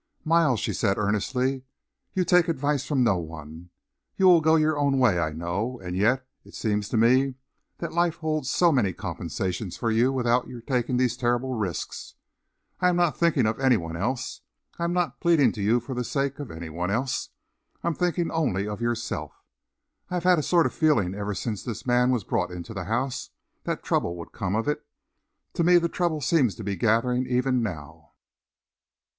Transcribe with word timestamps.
"Miles," 0.25 0.59
she 0.59 0.73
said 0.73 0.97
earnestly, 0.97 1.61
"you 2.15 2.25
take 2.25 2.47
advice 2.47 2.87
from 2.87 3.03
no 3.03 3.19
one. 3.19 3.69
You 4.17 4.25
will 4.25 4.41
go 4.41 4.55
your 4.55 4.75
own 4.75 4.97
way, 4.97 5.19
I 5.19 5.31
know. 5.31 5.79
And 5.79 5.95
yet, 5.95 6.25
it 6.43 6.55
seems 6.55 6.89
to 6.89 6.97
me 6.97 7.35
that 7.77 7.93
life 7.93 8.15
holds 8.15 8.49
so 8.49 8.71
many 8.71 8.93
compensations 8.93 9.77
for 9.77 9.91
you 9.91 10.11
without 10.11 10.47
your 10.47 10.61
taking 10.61 10.97
these 10.97 11.15
terrible 11.15 11.53
risks. 11.53 12.15
I 12.79 12.89
am 12.89 12.95
not 12.95 13.15
thinking 13.15 13.45
of 13.45 13.59
any 13.59 13.77
one 13.77 13.95
else. 13.95 14.41
I 14.79 14.85
am 14.85 14.93
not 14.93 15.19
pleading 15.19 15.51
to 15.51 15.61
you 15.61 15.79
for 15.79 15.93
the 15.93 16.03
sake 16.03 16.39
of 16.39 16.49
any 16.49 16.69
one 16.71 16.89
else. 16.89 17.29
I 17.83 17.87
am 17.87 17.93
thinking 17.93 18.31
only 18.31 18.67
of 18.67 18.81
yourself. 18.81 19.43
I 20.09 20.15
have 20.15 20.23
had 20.23 20.39
a 20.39 20.41
sort 20.41 20.65
of 20.65 20.73
feeling 20.73 21.13
ever 21.13 21.35
since 21.35 21.61
this 21.63 21.85
man 21.85 22.09
was 22.09 22.23
brought 22.23 22.49
into 22.49 22.73
the 22.73 22.85
house, 22.85 23.29
that 23.65 23.83
trouble 23.83 24.15
would 24.15 24.31
come 24.31 24.55
of 24.55 24.67
it. 24.67 24.83
To 25.53 25.63
me 25.63 25.77
the 25.77 25.89
trouble 25.89 26.21
seems 26.21 26.55
to 26.55 26.63
be 26.63 26.75
gathering 26.75 27.27
even 27.27 27.61
now." 27.61 28.13